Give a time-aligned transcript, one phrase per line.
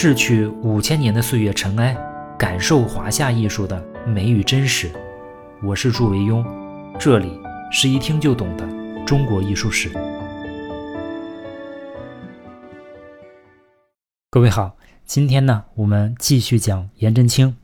[0.00, 1.92] 逝去五千年的岁月尘埃，
[2.38, 4.88] 感受华夏艺术的美与真实。
[5.60, 6.46] 我是祝维庸，
[7.00, 7.32] 这里
[7.72, 8.64] 是一听就懂的
[9.04, 9.90] 中国艺术史。
[14.30, 17.56] 各位好，今天呢，我们继续讲颜真卿。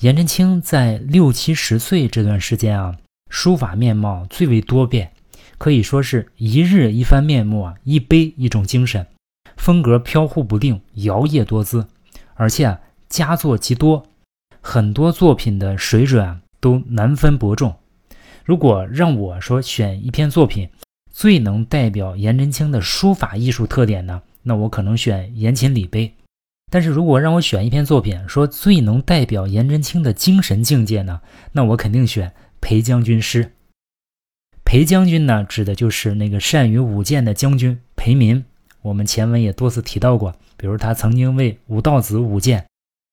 [0.00, 2.96] 颜真卿在六七十岁这段时间啊，
[3.28, 5.12] 书法面貌最为多变，
[5.58, 9.06] 可以说是一日一番面目啊，一杯一种精神。
[9.56, 11.86] 风格飘忽不定，摇曳多姿，
[12.34, 14.06] 而且，佳作极多，
[14.60, 17.74] 很多作品的水准都难分伯仲。
[18.44, 20.68] 如果让我说选一篇作品
[21.10, 26.08] 最能代表颜真卿的书法艺术特点呢，那我可能选《颜勤礼碑》。
[26.70, 31.20] 但是如果让我选一篇作品说最能代表颜真卿的精神境界呢，
[31.52, 32.28] 那我肯定选
[32.60, 33.44] 《裴将军诗》。
[34.64, 38.44] 裴将军呢，指的就是那个善于舞剑的将军裴民。
[38.84, 42.66] 我们前文也多次提到过，比如他曾经为武道子舞剑。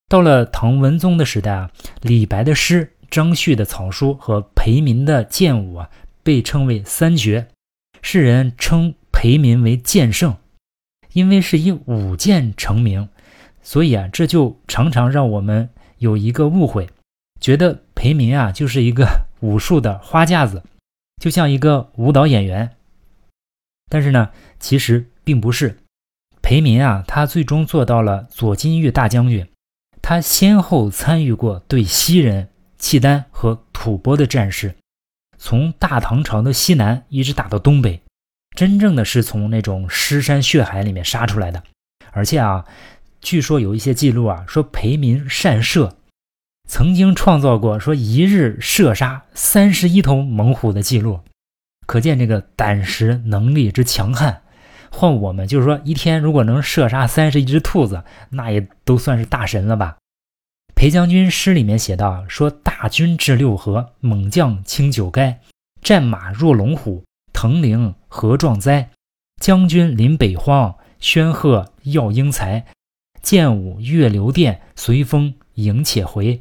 [0.09, 5.89] 到了唐文宗的时代啊，李白的诗、张旭的草书和裴民的剑舞啊，
[6.23, 7.47] 被称为三绝。
[8.02, 10.36] 世人称裴民为剑圣，
[11.14, 13.08] 因为是以舞剑成名，
[13.64, 16.89] 所以啊，这就常常让我们有一个误会，
[17.39, 19.08] 觉得裴民啊就是一个
[19.39, 20.64] 武术的花架子，
[21.22, 22.72] 就像一个舞蹈演员。
[23.89, 25.08] 但是呢，其实。
[25.23, 25.77] 并不是
[26.41, 29.47] 裴民啊，他最终做到了左金玉大将军。
[30.02, 34.75] 他先后参与过对西人、契丹和吐蕃的战事，
[35.38, 38.02] 从大唐朝的西南一直打到东北，
[38.55, 41.61] 真正的是从那种尸山血海里面杀出来的。
[42.11, 42.66] 而且啊，
[43.22, 45.95] 据说有一些记录啊，说裴民善射，
[46.67, 51.19] 曾经创造过说一日射杀三十一头猛虎的记录，
[51.86, 54.42] 可见这个胆识能力之强悍。
[54.92, 59.98] 换我们就是说，一天如果能射杀三十一只兔子，那也都算是大神了吧？
[60.75, 65.38] 裴将军诗里面写道：“说大军至六合，猛将轻九垓，
[65.82, 68.89] 战马若龙虎，腾灵何壮哉？
[69.42, 72.65] 将军临北荒，宣赫耀英才。
[73.21, 76.39] 剑舞月流电，随风迎且回。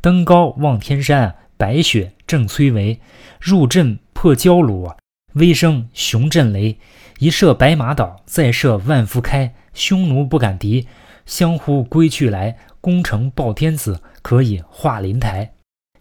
[0.00, 3.00] 登高望天山，白雪正崔嵬。
[3.40, 4.96] 入阵破焦罗，
[5.38, 6.76] 威声雄震雷。”
[7.18, 9.52] 一射白马倒，再射万夫开。
[9.74, 10.86] 匈奴不敢敌，
[11.26, 12.56] 相呼归去来。
[12.80, 15.52] 攻城报天子，可以画灵台。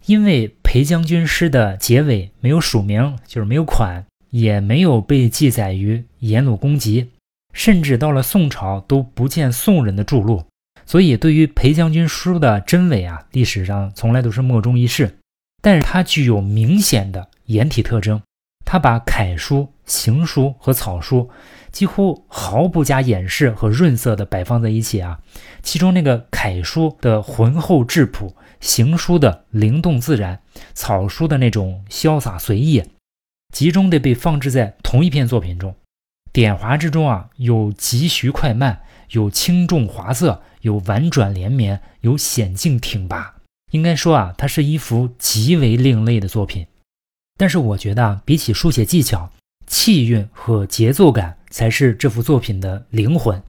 [0.05, 7.03] 因为裴将军诗的结尾没有署名，就是没有款，也没有被记载于《颜鲁公集》，
[7.51, 10.43] 甚至到了宋朝都不见宋人的著录，
[10.85, 15.17] 所以对于裴将军书的真伪啊，历史上从来都是莫衷一是。
[15.63, 18.21] 但是它具有明显的颜体特征。
[18.69, 21.29] 他把楷书、行书和草书
[21.71, 25.19] 几乎毫不加掩饰和润色的摆放在一起啊，
[25.63, 30.41] 其中那个楷书的浑厚质朴，行书的灵动自然，
[30.73, 32.83] 草书的那种潇洒随意，
[33.53, 35.73] 集中的被放置在同一篇作品中。
[36.33, 43.35] 点划之中啊，有急徐快慢，有轻重华色，有婉转连绵，有险境挺拔。
[43.71, 46.67] 应该说啊，它是一幅极为另类的作品。
[47.37, 49.31] 但是我觉得啊，比起书写技巧，
[49.67, 53.41] 气韵和节奏感才是这幅作品的灵魂。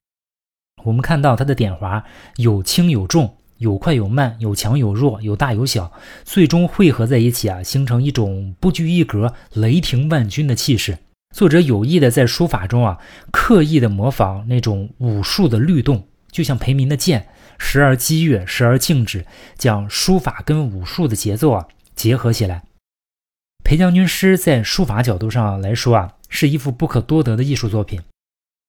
[0.84, 2.04] 我们看到它的点划
[2.36, 5.90] 有轻有重，有快有慢，有强有弱，有大有小，
[6.24, 10.98] 最终汇合在一起啊，形成一种不拘一格、雷霆万钧的气势。
[11.34, 12.98] 作者有意的在书法中啊，
[13.32, 17.26] 刻意的模仿那种武术的律动，就像裴民的剑，
[17.58, 19.26] 时而激越，时而静止，
[19.56, 22.62] 将书法跟武术的节奏啊结合起来。
[23.68, 28.00] 裴将军诗在书法角度上来说啊，是一幅不可多得的艺术作品。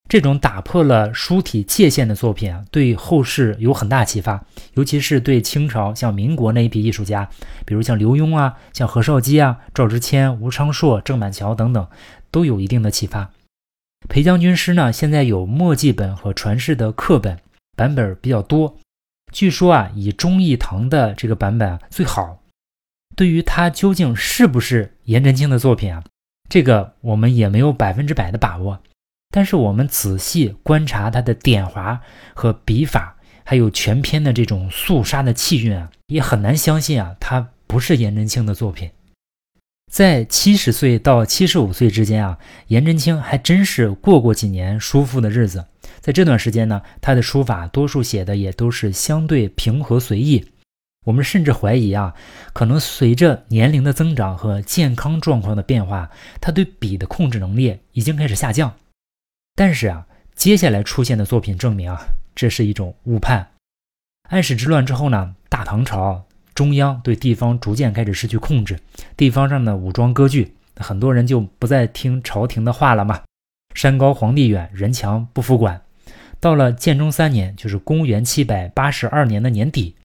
[0.09, 4.43] 这种打破了书体界限的作品啊，对后世有很大启发，
[4.73, 7.29] 尤其是对清朝像民国那一批艺术家，
[7.65, 11.87] 比如像刘墉啊、像何绍基啊、赵之谦、吴昌硕、郑板桥等等，
[12.29, 13.31] 都有一定的启发。
[14.09, 17.39] 裴将军诗呢，现在有墨迹本和传世的课本，
[17.77, 18.75] 版本比较多。
[19.31, 22.41] 据说啊，以忠义堂的这个版本最好。
[23.19, 26.01] 对于他究竟是不是颜真卿的作品啊，
[26.47, 28.81] 这个我们也没有百分之百的把握。
[29.29, 31.99] 但是我们仔细观察他的点划
[32.33, 38.89] 和笔法，还有全篇的这种肃杀的气韵啊，也很难相信啊，他不是颜真卿的作品。
[39.91, 45.65] 在七十岁到七十五岁之间啊，颜真卿还真是过过几年舒服的日子。
[45.99, 50.45] 在这段时间呢，他的书法多数写的也都是相对平和随意。
[51.05, 52.13] 我们甚至怀疑啊，
[52.53, 56.09] 可能随着年龄的增长和健康状况的变化，
[56.41, 58.75] 他对笔的控制能力已经开始下降。
[59.55, 60.05] 但是啊，
[60.35, 61.99] 接下来出现的作品证明啊，
[62.35, 63.51] 这是一种误判。
[64.29, 68.77] 安史之乱之后呢，大唐朝中央对地方逐渐开始失去控制，
[69.17, 73.21] 地方上的武装割据，很多人就不再听朝廷的话了嘛。
[73.73, 75.81] 山高皇帝远，人强不服管。
[76.39, 79.95] 到了建中三年，就是公元七百八十二年的年底，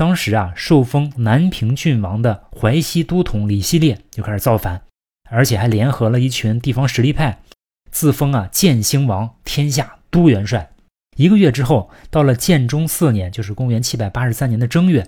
[0.00, 4.80] 当时啊，受封南平郡王的淮西都统李希烈就开始造反，
[5.28, 7.42] 而且还联合了一群地方实力派，
[7.90, 10.70] 自封啊建兴王，天下都元帅。
[11.18, 15.06] 一个月之后，到了建中四年，就是公元七百八十三年的正月，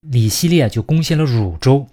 [0.00, 1.86] 李希烈就攻陷了汝州。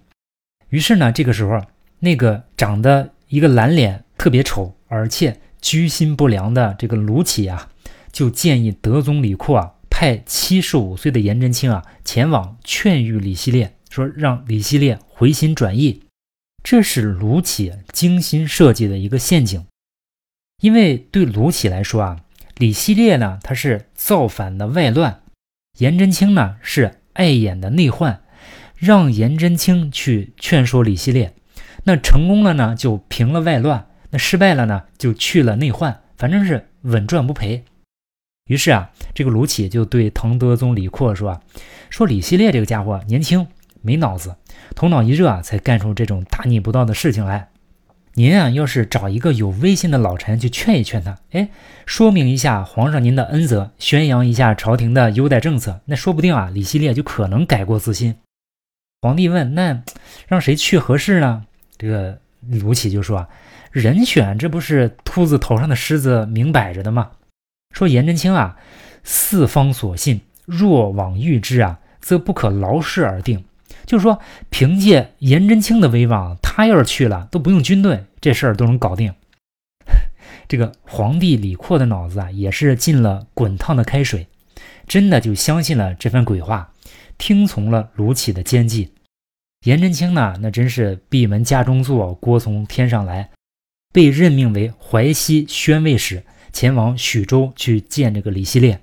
[0.69, 1.61] 于是呢，这个时候，
[1.99, 7.69] 那个长得一个蓝脸、特别丑，而且居心不良的这个卢杞啊。
[8.11, 16.01] 就建议德宗李阔啊，派七十五岁的颜真卿啊前往劝谕李希烈，说让李希烈回心转意。
[16.63, 19.65] 这是卢杞精心设计的一个陷阱，
[20.61, 22.21] 因为对卢杞来说啊，
[22.57, 25.21] 李希烈呢他是造反的外乱，
[25.77, 28.21] 颜真卿呢是碍眼的内患，
[28.77, 31.35] 让颜真卿去劝说李希烈，
[31.83, 37.65] 那成功了呢就平了外乱，那失败了呢就去了内患，反正是稳赚不赔。
[38.51, 41.39] 于是啊，这个卢杞就对唐德宗李阔说：“，
[41.89, 43.47] 说李希烈这个家伙年轻
[43.81, 44.35] 没脑子，
[44.75, 47.47] 头脑一热啊，才干出这种大逆不道的事情来。
[48.15, 51.47] 您啊，要是找一个有威信的老臣去劝一劝他，哎，
[51.85, 58.17] 说明一下皇上您的恩泽，宣扬一下朝廷的优待政策，那说不定啊，李希烈就可能改过自新。”
[58.99, 59.81] 皇帝问：“那
[60.27, 61.45] 让谁去合适呢？”
[61.79, 63.25] 这个卢杞就说
[63.71, 67.11] ：“人选这不是秃子头上的虱子，明摆着的吗？”
[67.71, 68.57] 说颜真卿啊，
[69.03, 73.43] 四方所信，若往遇之啊，则不可劳师而定。
[73.85, 74.19] 就是说，
[74.49, 79.13] 凭借颜真卿的威望，他要是去了，都不用军队，这事儿都能搞定。
[80.47, 84.27] 这个皇帝李阔的脑子啊，也是进了滚烫的开水，
[84.87, 86.73] 真的就相信了这番鬼话，
[87.17, 88.91] 听从了卢杞的奸计。
[89.65, 93.29] 颜真卿呢，那真是闭门家中坐，锅从天上来，
[93.93, 96.23] 被任命为淮西宣慰使。
[96.53, 98.79] 前往徐州去见这个李希烈，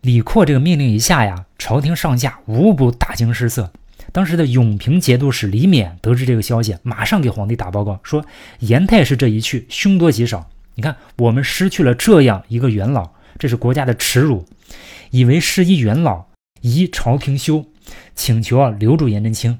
[0.00, 3.72] 李阔这个命令一下呀，朝廷上下无不大惊失色。
[4.12, 8.24] 当时的永平节度使李勉得知这个消息，马上给皇帝打报告说
[8.58, 10.50] ：“严太师这一去，凶多吉少。
[10.74, 14.44] 你看，我们失去了这样一个元老，这是国家的耻辱。
[15.10, 16.26] 以为是一元老，
[16.60, 17.64] 宜朝廷休，
[18.16, 19.58] 请求啊留住颜真卿。”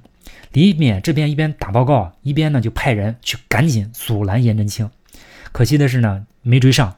[0.52, 4.90] 李勉这边一边打报告，一边呢就派人去赶紧阻拦颜真卿。
[5.52, 6.96] 可惜的是呢，没追上。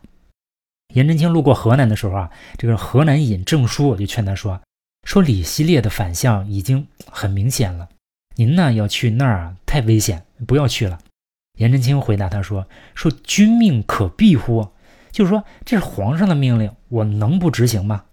[0.93, 4.61] 颜真卿路过河南的时候啊，这个河南尹郑叔就劝他说
[5.07, 7.89] ：“说李希烈的反向已经很明显了，
[8.37, 10.99] 您呢要去那儿啊太危险，不要去了。”
[11.59, 14.69] 颜真卿回答他说：“说君命可避乎？
[15.11, 18.05] 就是说这是皇上的命令，我能不执行吗？”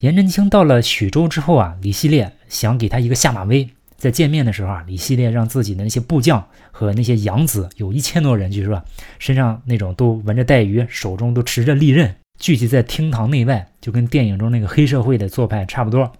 [0.00, 3.70] 颜真卿到了徐州之后啊，李希烈想给他一个下马威。
[4.02, 8.82] 在见面的时候啊，李希烈让自己的那些部将和那些养子有一千多人，据说
[9.20, 16.12] 身上那种都纹着带鱼，手中都持着利刃，聚集在厅堂内外，就跟电影中那个黑社会的做派差不多。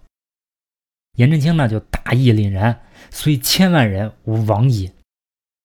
[1.16, 2.78] 颜真卿呢就大义凛然，
[3.10, 4.92] 虽千万人吾往矣。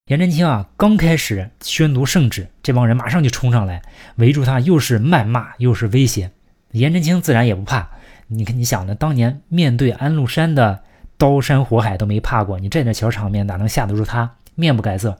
[0.06, 3.80] 颜真卿啊刚开始宣读圣旨，这帮人马上就冲上来
[4.16, 6.32] 围住他，又是谩骂又是威胁。
[6.72, 7.88] 颜真卿自然也不怕，
[8.26, 10.82] 你看你想呢，当年面对安禄山的。
[11.18, 14.36] 刀山火海都没怕过，你这点小场面哪能吓得住他？
[14.54, 15.18] 面不改色。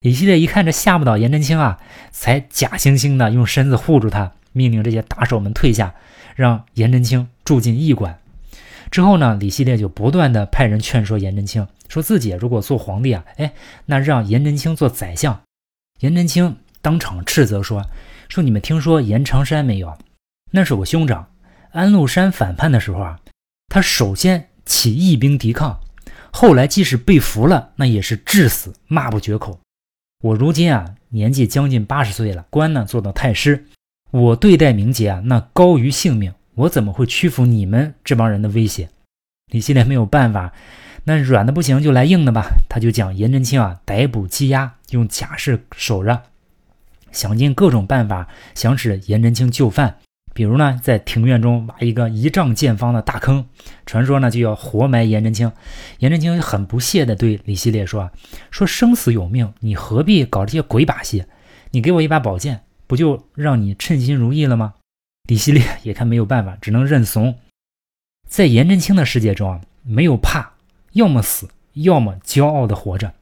[0.00, 1.80] 李希烈一看这吓不倒颜真卿啊，
[2.12, 5.94] 才假惺惺的用身子护住他，命令这些打手们退下，
[6.36, 8.18] 让颜真卿住进驿馆。
[8.90, 13.52] 之后呢，李希烈就不断的派人劝说颜真卿，说自己如果做皇帝啊，哎，
[13.86, 15.40] 那让颜真卿做宰相。
[16.00, 17.84] 颜真卿当场斥责说
[18.28, 19.96] ：“说你们听说颜长山没有？
[20.52, 21.28] 那是我兄长。
[21.72, 23.18] 安禄山反叛的时候啊，
[23.68, 25.80] 他首先。”起义兵抵抗，
[26.30, 29.60] 后来即使被俘了，那也是致死，骂不绝口。
[30.22, 33.66] 我如今啊，年纪将近八十岁了，官呢做到太师，
[34.10, 38.88] 我对待名节啊，那高于性命，我怎么会屈服你们这帮人的威胁？
[39.52, 40.54] 李希烈没有办法，
[41.04, 46.22] 那软的不行就来硬的吧，他就将颜真卿啊逮捕羁押，用假释守着，
[47.12, 49.98] 想尽各种办法想使颜真卿就范。
[50.34, 53.46] 比如呢，在庭院中挖一个一丈见方的大坑，
[53.86, 55.50] 传说呢就要活埋颜真卿。
[56.00, 58.10] 颜真卿很不屑地对李希烈说
[58.50, 61.24] ：“说生死有命，你何必搞这些鬼把戏？
[61.70, 64.74] 你给我一把宝剑，不就让你称心如意了吗？”
[65.26, 67.38] 李希烈也看没有办法，只能认怂。
[68.28, 70.54] 在颜真卿的世界中啊，没有怕，
[70.92, 73.14] 要么死，要么骄傲地活着。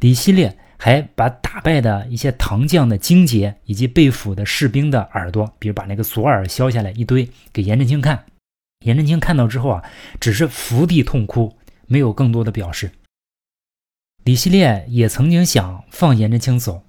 [0.00, 8.24] 李希烈还把打败的一些唐将的荆节以及被俘的士兵的耳朵，比如把那个左耳削下来一堆给颜真卿看。
[8.84, 9.84] 颜真卿看到之后啊，
[10.20, 11.56] 只是伏地痛哭，
[11.86, 12.92] 没有更多的表示。
[14.24, 16.84] 李希烈也曾经想放颜真卿走，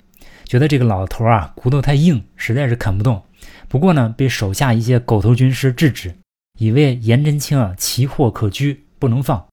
[0.45, 3.23] 觉得这个老头啊骨头太硬，实在是啃不动。
[3.67, 6.15] 不过呢，被手下一些狗头军师制止，
[6.59, 9.47] 以为颜真卿啊奇货可居，不能放。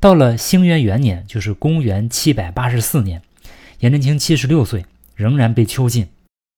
[0.00, 3.22] 到了兴元元年，就是公元七百八十四年，
[3.82, 4.86] 颜真卿七十六岁，
[5.16, 6.06] 仍然被囚禁。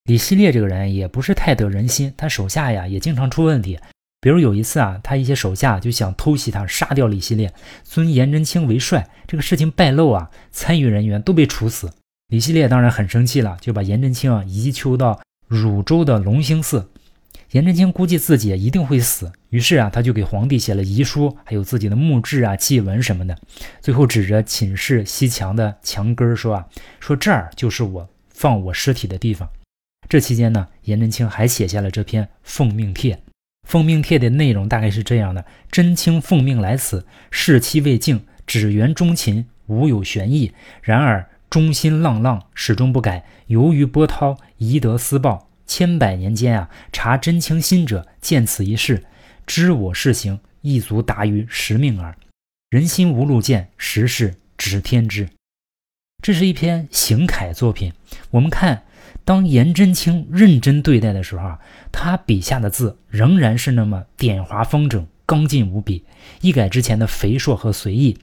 [0.04, 3.78] 李希烈这个人也不是太得人心，他手下呀也经常出问题。
[4.21, 7.50] 比如有一次啊，他一些手下就想偷袭他，杀掉李希烈，
[7.83, 9.09] 尊颜真卿为帅。
[9.26, 11.90] 这个事情败露啊，参与人员都被处死。
[12.28, 16.90] 李希烈当然很生气了，就把颜真卿啊移囚到汝州的龙兴寺。
[17.54, 23.38] 颜真卿估计自己一定会死，于是啊，他就给皇帝写了遗书，还有自己的墓志啊、祭文什么的。
[23.80, 26.66] 最后指着寝室西墙的墙根说啊，
[26.99, 29.49] 说这儿就是我放我尸体的地方。
[30.08, 33.20] 这期间呢，颜真卿还写下了这篇奉命帖。
[33.68, 40.52] 奉命帖的内容大概是这样的：真卿奉命来此，事期未尽，只缘忠勤，无有悬意。
[40.82, 43.25] 然而忠心浪浪，始终不改。
[43.46, 45.50] 由于波涛，宜得私报。
[45.66, 49.04] 千百年间啊，察真卿心者，见此一事，
[49.47, 52.16] 知我事行，亦足达于十命耳。
[52.71, 55.28] 人心无路见，时事指天知。
[56.23, 57.92] 这是一篇行楷作品。
[58.30, 58.85] 我们看。
[59.26, 61.59] 当颜真卿认真对待的时候啊，
[61.90, 66.04] 他笔下的字仍然是那么点滑方整、刚劲无比，
[66.42, 68.18] 一改之前的肥硕和随意。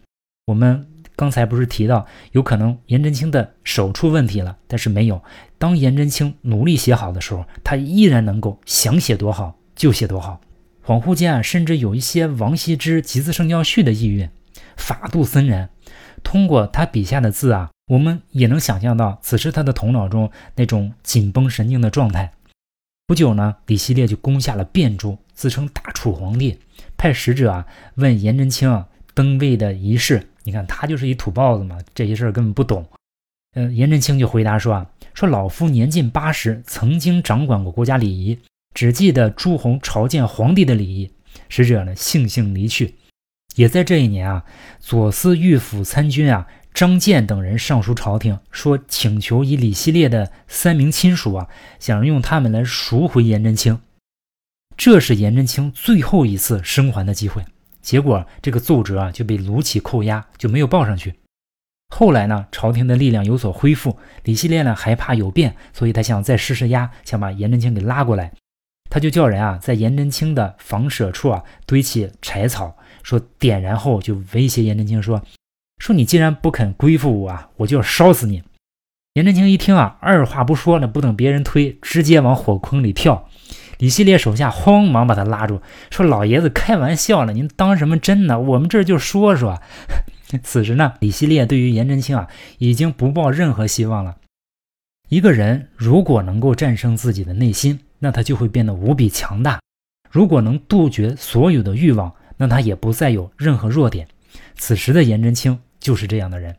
[0.46, 0.88] 我们
[1.22, 5.22] 刚才不是提到有可能颜真卿的手出问题了，但是没有。
[5.60, 10.42] 当颜真卿努力写好的时候，他依然能够想写多好就写多好。
[10.84, 14.32] 恍惚间啊，甚至有一些王羲之《集字圣教序》的意蕴，
[14.76, 15.70] 法度森然。
[16.24, 17.70] 通过他笔下的字啊。
[17.86, 22.32] 我们也能想象到，此时他的头脑中那种紧绷神经的状态。
[23.06, 26.58] 不久呢，李希烈就攻下了汴州，自称大楚皇帝，
[26.98, 30.30] 派使者啊问颜真卿啊登位的仪式。
[30.44, 32.86] 你看他就是一土包子嘛，这些事儿根本不懂。
[33.54, 38.40] 嗯，颜真卿就回答说啊，说老夫年近八十，曾经掌管过国家礼仪，
[38.74, 41.12] 只记得朱红朝见皇帝的礼仪。
[41.50, 42.96] 使者呢悻悻离去。
[43.56, 44.46] 也在这一年啊，
[44.80, 46.48] 左司御府参军啊。
[46.74, 53.78] 张建等人上书朝廷，说请求以李希烈的三名亲属啊，想用他们来赎回颜真卿。
[54.78, 57.44] 这是颜真卿最后一次生还的机会。
[57.82, 61.16] 结果这个奏折啊就被卢杞扣押，就没有报上去。
[61.94, 68.32] 后来呢，朝廷的力量有所恢复，李希烈呢还怕有变，所以他想再施施压，想把颜真卿给拉过来。
[68.90, 75.22] 他就叫人啊，在颜真卿的房舍处啊堆起柴草，说点燃后就威胁颜真卿说。
[75.80, 78.44] 说你既然不肯归附我啊，我就要烧死你！
[79.14, 83.28] 颜真卿一听啊，二话不说呢，不等别人推，直接往火坑里跳。
[83.82, 85.60] 李希烈手下慌忙把他拉住，
[85.90, 88.40] 说：“老爷子开玩笑了，您当什么真呢？
[88.40, 89.60] 我们这就说说。”
[90.44, 92.28] 此时呢，李希烈对于颜真卿啊，
[92.60, 94.18] 已经不抱任何希望了。
[95.10, 99.60] 一个人如果能够战胜自己的内心，那他就会变得无比强大；
[100.12, 104.08] 如果能杜绝所有的欲望，那他也不再有任何弱点。
[104.56, 105.60] 此时的颜真卿。
[105.82, 106.56] 就是这样的人。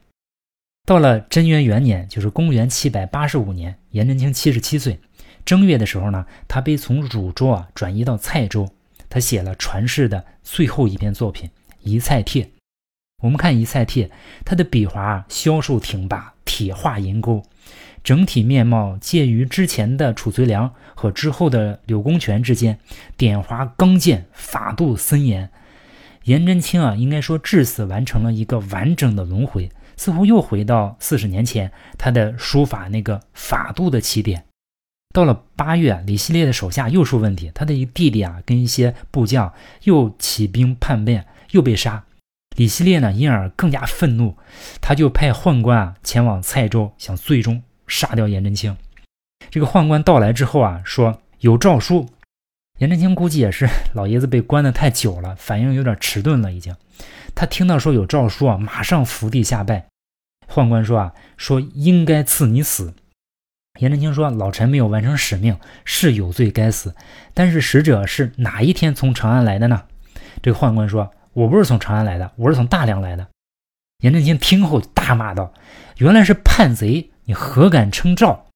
[0.84, 4.98] 到了贞元元年，就是公元七百八十五年，颜真卿七十七岁。
[5.44, 8.68] 正月的时候呢，他被从汝州啊转移到蔡州，
[9.08, 11.48] 他写了传世的最后一篇作品
[11.80, 12.44] 《遗蔡帖》。
[13.20, 14.06] 我们看《遗蔡帖》，
[14.44, 17.42] 他的笔划消瘦挺拔，铁画银钩，
[18.02, 22.78] 整体面貌介于之前的褚遂良和之后的柳公权之间，
[23.16, 25.50] 点划刚健，法度森严。
[26.24, 34.44] 颜真卿啊，应该说至此完成了一个完整的轮回，似乎又回到四十年前他的书法那个法度的起点。
[35.12, 39.52] 到了八月，李希烈的手下又出问题，他的一个弟弟啊，跟一些部将
[39.84, 42.04] 又起兵叛变，又被杀。
[42.56, 44.34] 李希烈呢，因而更加愤怒，
[44.80, 48.76] 他就派宦官啊前往蔡州，想最终杀掉颜真卿。
[49.50, 52.08] 这个宦官到来之后啊，说有诏书。
[52.78, 56.52] 颜真卿估计也是老爷子被关的太久了，反应有点迟钝了。
[56.52, 56.74] 已经，
[57.34, 59.86] 他听到说有诏书啊，马上伏地下拜。
[60.48, 62.94] 宦官说啊，说应该赐你死。
[63.78, 66.94] 颜真卿说，老臣没有完成使命，是有罪该死。
[67.34, 69.84] 但是使者是哪一天从长安来的呢？
[70.42, 73.26] 这个宦官说，我不是从长安来的，我是从大梁来的。
[74.00, 75.52] 颜真卿听后大骂道
[75.98, 78.46] ：“原来是叛贼，你何敢称赵？”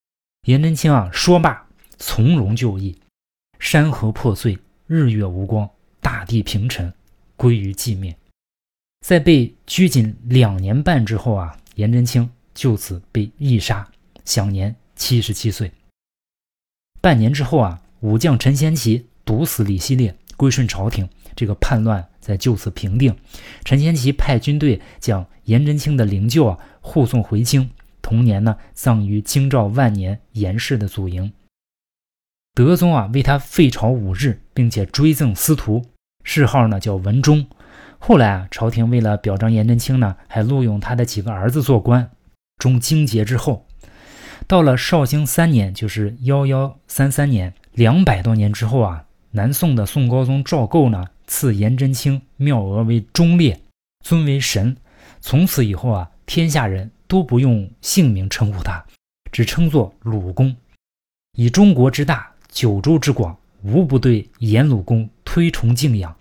[0.47, 3.01] 颜真卿啊，说罢从容就义。
[3.59, 5.69] 山河破碎，日月无光，
[6.01, 6.93] 大地平沉，
[7.37, 8.15] 归于寂灭。
[9.05, 13.89] 在被拘禁两年半之后啊，颜真卿就此被缢杀，
[14.25, 15.71] 享年七十七岁。
[17.01, 23.17] 半年之后啊，武将陈先奇毒死李希烈，归顺朝廷，这个叛乱在就此平定。
[23.65, 27.71] 陈先奇派军队将颜真卿的灵柩啊护送回京，
[28.03, 31.33] 同年呢葬于京兆万年严氏的祖茔。
[32.55, 35.85] 德宗啊为他废朝五日，并且追赠司徒，
[36.25, 37.47] 谥号呢叫文忠。
[37.99, 42.11] 后来啊，朝廷为了表彰颜真卿呢，还录用他的几个儿子做官。
[42.59, 43.66] 中京节之后，
[44.49, 53.61] 到了绍兴三年，就是幺幺三三年，两百多年之后啊，南宋的宋高宗赵构呢，赐颜真卿庙额为忠烈，
[54.05, 54.77] 尊为神。
[55.21, 58.85] 从此以后啊，天下人都不用姓名称呼他，
[59.33, 60.55] 只称作鲁公。
[61.37, 66.17] 以中国之大，九州之广，无不对颜鲁公推崇敬仰。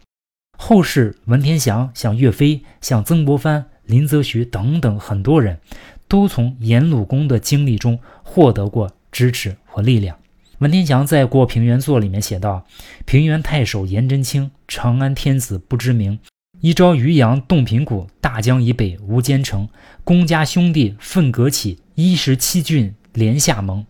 [0.57, 5.59] 后世文天祥、像岳飞、像曾国藩、林则徐等等很多人，
[6.07, 10.17] 都从颜鲁公的经历中获得过支持和力量。
[10.59, 12.65] 文天祥在《过平原作》里面写道
[13.05, 16.17] ：“平原太守颜真卿，长安天子不知名。
[16.61, 19.67] 一朝渔阳洞庭谷，大江以北无奸城。
[20.03, 23.85] 公家兄弟奋革起，一十七郡连下盟。”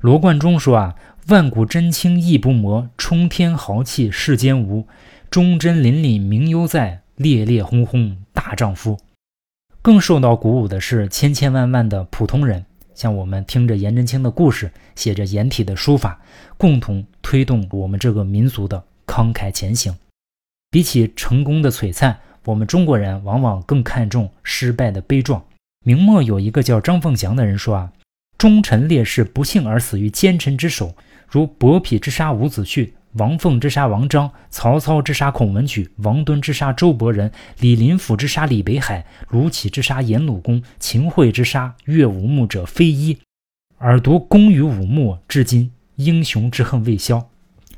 [0.00, 0.94] 罗贯中说：“啊，
[1.26, 4.86] 万古真卿亦不磨，冲天豪气世间无。”
[5.28, 8.96] 忠贞凛凛名犹在，烈烈轰轰大丈夫。
[9.80, 16.20] 更受到鼓舞的是千千万万的普通人，像我们听着颜真卿的故事，写着颜体的书法，
[16.56, 19.96] 共同推动我们这个民族的慷慨前行。
[20.70, 25.42] 比起成功的璀璨，我们中国人往往更看重失败的悲壮。
[25.84, 27.92] 明末有一个叫张凤祥的人说啊，
[28.36, 30.94] 忠臣烈士不幸而死于奸臣之手，
[31.28, 32.90] 如薄皮之杀伍子胥。
[33.14, 43.18] 王凤之杀王章，曹操之杀孔文举，王敦之杀周伯仁，李林甫之杀李北海，卢杞之杀颜鲁公，秦桧之杀岳武穆者非一，
[43.78, 47.30] 而独公与武穆，至今英雄之恨未消。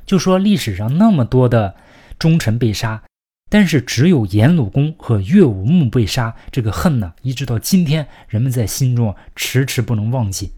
[0.04, 1.76] 就说历史上那么多的
[2.18, 3.04] 忠臣被杀，
[3.48, 10.52] 但是只有颜鲁公和岳武穆被杀，这个恨呢，一直到今天，人们在心中迟迟不能忘记。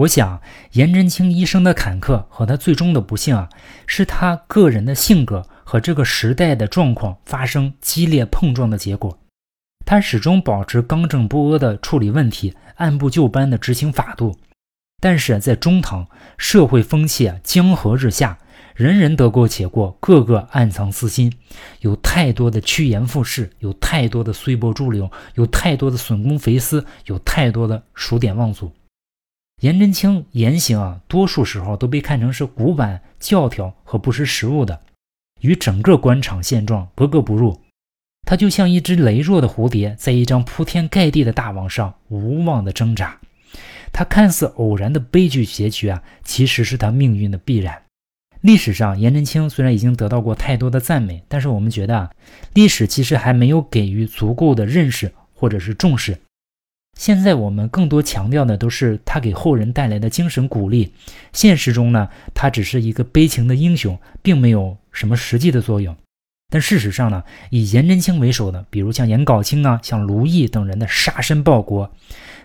[0.00, 0.40] 我想，
[0.72, 3.50] 颜真卿一生的坎坷和他最终的不幸啊，
[3.86, 9.18] 是他个人的性格和这个时代的状况发生激烈碰撞的结果。
[9.84, 14.38] 他始终保持刚正不阿的处理问题，按部就班的执行法度。
[15.02, 16.06] 但是在中唐，
[16.38, 18.38] 社会风气啊江河日下，
[18.74, 21.30] 人人得过且过，个个暗藏私心，
[21.80, 28.72] 有太多的趋炎附势，有太多的随波逐流，有太多的损公肥私，有太多的数典忘祖。
[29.60, 34.80] 颜真卿言行啊，多数时候都被看成是古板、教条和不识时务的，
[35.42, 37.60] 与整个官场现状格格不入。
[38.26, 43.18] 他就像一只羸弱的蝴蝶，在一张铺天盖地的大网上无望的挣扎。
[43.92, 47.82] 他看似偶然的悲剧结局啊，其实是他命运的必然。
[48.40, 52.10] 历史上，颜真卿虽然已经得到过太多的赞美，但是我们觉得啊，
[52.54, 56.18] 历史其实还没有给予足够的认识或者是重视。
[56.98, 60.92] 现在我们更多强调的都是他给后人带来的精神鼓励。
[61.32, 65.96] 现实中呢，他只是一个悲情的英雄，并没有什么实际的作用。
[66.52, 71.90] 但事实上呢，以颜真卿为首的，比如像颜杲卿啊、像卢毅等人的杀身报国，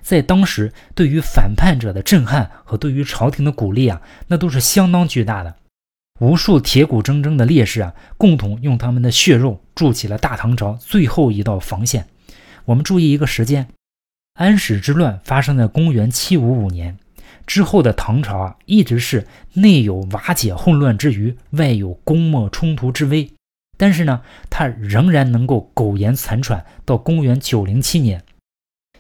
[0.02, 5.56] 在当时对于反叛者的震撼和对于朝廷的鼓励啊，那都是相当巨大的。
[6.22, 12.08] 无数铁骨铮铮的烈士啊，共同用他们的血肉筑起了大唐朝最后一道防线。
[12.64, 13.68] 我们注意一个时间。
[14.36, 16.98] 安史之乱发生在公元七五五年
[17.48, 23.32] 之后的唐朝啊，一直是内有瓦解混乱之余，外有公没冲突之危。
[23.78, 28.24] 但是呢，它仍然能够苟延残喘到公元九零七年，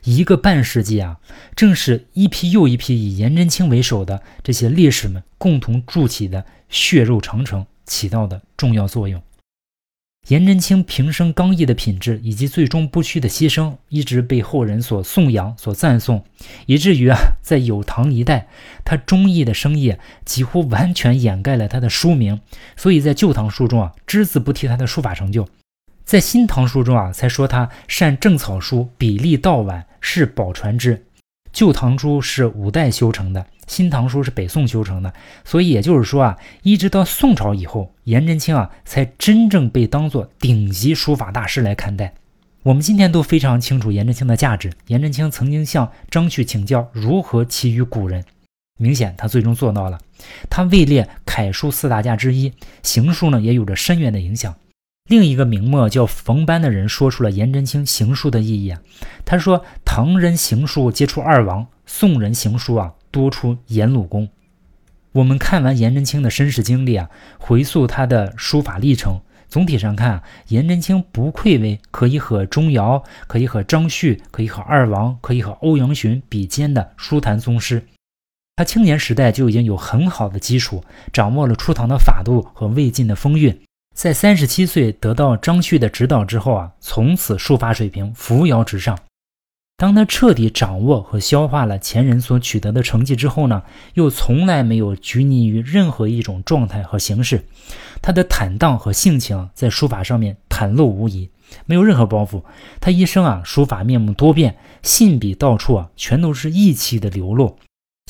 [0.06, 1.19] 一个半世纪啊，
[1.54, 9.21] 正是一批又一批以颜真卿为首的这些烈士们共同筑起的血肉长城起到的重要作用。
[10.28, 16.24] 颜真卿平生刚毅的品质以及最终不屈的牺牲，一直被后人所颂扬、所赞颂，
[16.66, 18.48] 以至于啊，在有唐一代，
[18.84, 22.42] 他忠义的生业几乎完全掩盖了他的书名，
[22.76, 25.46] 所以在旧唐书中啊，只字不提他的书法成就；
[26.04, 31.06] 在新唐书中啊，才说他善正草书，笔力道婉，是宝传之。
[31.56, 33.46] 旧唐书是五代修成的。
[33.65, 35.13] 新唐书是北宋修成的，
[35.46, 42.13] 所以也就是说啊，一直到宋朝以后，颜真卿啊才真正被当作顶级书法大师来看待。
[42.63, 44.74] 我们今天都非常清楚颜真卿的价值。
[44.88, 48.26] 颜真卿曾经向张旭请教如何起于古人，
[48.78, 49.98] 明显他最终做到了。
[50.50, 52.52] 他位列楷书四大家之一，
[52.84, 54.54] 行书呢也有着深远的影响。
[55.08, 58.82] 另一个名末叫冯班的人说出了颜真卿行书的意义啊。
[59.24, 64.28] 他说：“唐人行书皆出二王，宋人行书啊多出颜鲁公。”
[65.13, 77.86] 我们看完颜真卿的身世经历啊，回溯他的书法历程，总体上看，颜真卿不愧为可以和钟繇、可以和张旭、可以和二王、可以和欧阳询比肩的书坛宗师。
[78.56, 83.62] 他青年时代就已经有很好的基础，掌握了初唐的法度和魏晋的风韵。
[83.95, 88.99] 在三十七岁得到张旭的指导之后啊，从此书法水平扶摇直上。
[89.77, 97.45] 当他彻底掌握和消化了前人所取得的成绩之后呢，又从来没有拘泥于任何一种状态和形式。
[98.01, 101.29] 他的坦荡和性情在书法上面袒露无遗，
[101.65, 102.43] 没有任何包袱。
[102.81, 107.58] 他一生啊，书法面目多变，信笔到处啊，全都是意气的流露。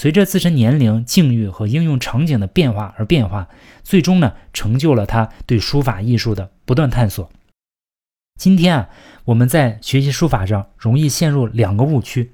[0.01, 3.47] 随着自身年龄、境遇和应用场景的变化而变化，
[3.81, 7.31] 最终呢，成就了他对书法艺术的不断探索。
[8.37, 8.89] 今天啊，
[9.23, 12.33] 我们在学习书法上容易陷入两个误区，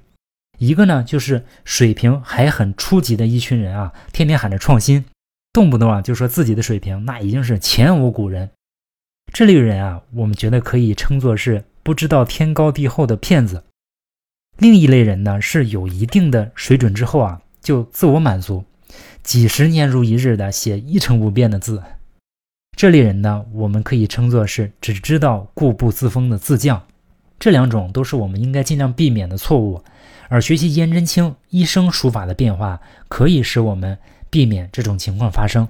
[0.58, 5.04] 一个呢就是水平还很初级的一群人啊，天天喊着创新，
[5.52, 8.50] 动不动啊就说自己的水平那已经是前无古人。
[9.32, 13.62] 这类人啊，我们觉得可以称作是不知道天高地厚的骗子。
[14.58, 17.40] 另一类人呢，是有一定的水准之后啊。
[17.62, 18.64] 就自我满足，
[19.22, 21.82] 几十年如一日的写一成不变的字，
[22.76, 26.82] 这类人呢，我们可以称作是只知道固步自封的自降。
[27.38, 29.82] 这两种都是我们应该尽量避免的错误。
[30.28, 33.98] 而学习颜真卿一生书法的变化，可以使我们
[34.30, 35.68] 避免这种情况发生。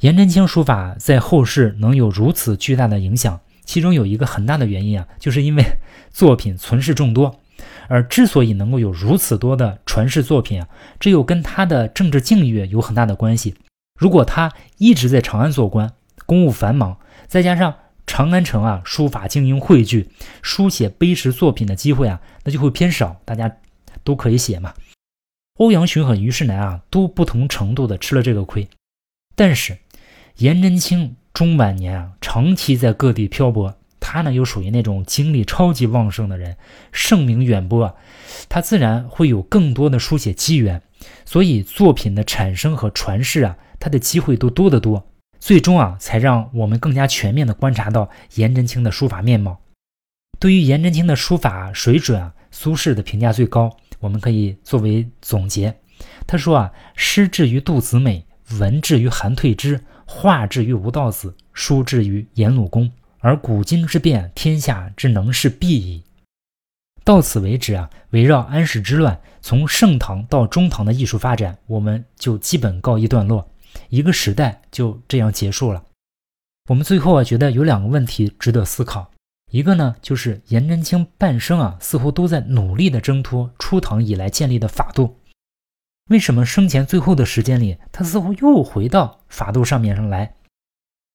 [0.00, 5.64] 颜真卿书法在后世能有如此巨大的影响，其中有一个很大的原因啊，就是因为
[6.10, 7.40] 作品存世众多。
[7.88, 10.68] 而之所以能够有如此多的传世作品啊，
[10.98, 13.54] 这又跟他的政治境遇有很大的关系。
[13.98, 15.92] 如果他一直在长安做官，
[16.26, 17.74] 公务繁忙，再加上
[18.06, 20.08] 长安城啊书法精英汇聚，
[20.42, 23.20] 书写碑石作品的机会啊，那就会偏少。
[23.24, 23.56] 大家
[24.02, 24.74] 都可以写嘛。
[25.58, 28.68] 欧阳询和虞世南啊，都不同程度的吃了这个亏。
[29.36, 29.78] 但是
[30.38, 33.76] 颜真卿中晚年啊，长期在各地漂泊。
[34.06, 36.58] 他呢又属于那种精力超级旺盛的人，
[36.92, 37.94] 盛名远播啊，
[38.50, 40.82] 他自然会有更多的书写机缘，
[41.24, 45.10] 所以作品的产生和传世啊，他的机会都多得多。
[45.40, 49.58] 最终啊，才让我们更加全面的观察到颜真卿的书法面貌。
[50.38, 55.74] 对于颜真卿的书法水准啊，苏轼的评价最高，我们可以作为总结。
[56.26, 58.26] 他说啊，诗至于杜子美，
[58.58, 62.92] 文至于韩退之，画至于吴道子，书至于颜鲁公。
[63.24, 66.02] 而古今之变，天下之能事必矣。
[67.04, 73.48] 到此为止啊，围绕安史之乱从盛唐到中唐的艺术发展，我们就基本告一段落，
[73.88, 75.82] 一个时代就这样结束了。
[76.68, 79.10] 我们最后啊，觉得有两个问题值得思考。
[79.50, 85.18] 一个呢，就是颜真卿半生啊，似乎都在努力的挣脱初唐以来建立的法度，
[86.10, 90.34] 为什么生前最后的时间里，他似乎又回到法度上面上来？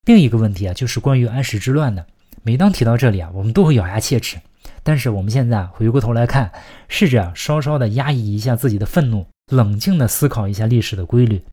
[0.05, 2.05] 另一个问题啊，就是关于安史之乱的。
[2.43, 4.39] 每当提到这里啊，我们都会咬牙切齿。
[4.81, 6.51] 但是我们现在啊回过头来看，
[6.87, 11.43] 试着稍稍的压抑一下自己的愤怒，冷静的思考一下历史的规律。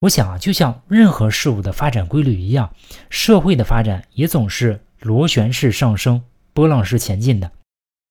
[0.00, 2.74] 我想啊，就像任何事物的发展规律一样，
[3.08, 6.22] 社会的发展也总是螺旋式上升、
[6.52, 7.52] 波浪式前进的。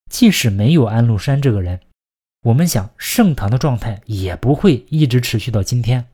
[0.10, 1.82] 即使没有安禄山这个人，
[2.44, 6.06] 我们想盛唐的状态也不会一直持续到今天。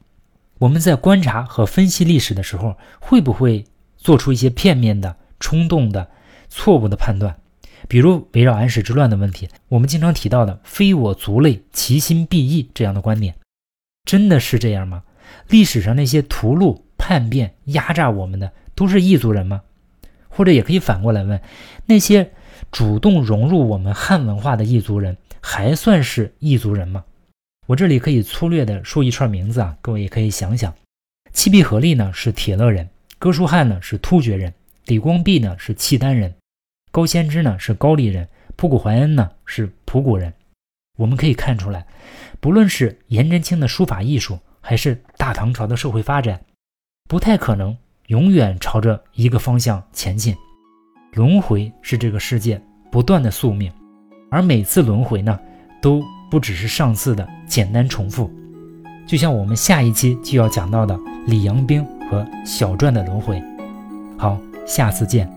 [0.60, 3.66] 我们在观察和分析历史的时候，会不会
[3.96, 6.10] 做出一些片面的、冲动的、
[6.50, 7.40] 错误的判断？
[7.88, 13.36] 比如围绕安史之乱的问题，我们经常提到的“非我族类，其心必异”这样的观点，
[14.04, 15.04] 真的是这样吗？
[15.48, 19.62] 历史上那些屠戮、叛变、压榨我们的，都是异族人吗？
[20.28, 21.40] 或者也可以反过来问，
[21.86, 22.32] 那些
[22.72, 27.04] 主动融入我们汉文化的异族人，还算是异族人吗？
[27.68, 30.74] 我这里可以粗略的说一串名字啊，各位也可以想想：
[31.34, 34.54] 契必合力呢是铁勒人，哥舒翰呢是突厥人，
[34.86, 36.34] 李光弼呢是契丹人，
[36.92, 38.26] 高仙芝呢是高丽人，
[38.58, 40.34] 仆古怀恩呢是仆古人。
[40.96, 41.86] 我们可以看出来，
[42.40, 46.42] 不论是颜真卿的书法艺术，还是大唐朝的社会发展，
[47.10, 47.78] 不太可能
[48.08, 50.34] 永远朝着一个方向前进。
[51.12, 53.70] 轮回是这个世界不断的宿命，
[54.32, 55.38] 而每次轮回呢，
[55.82, 56.02] 都。
[56.30, 58.30] 不只是上次的简单重复，
[59.06, 63.42] 就像我们下一期就要讲到的李阳冰和小篆的轮回。
[64.18, 65.37] 好，下次见。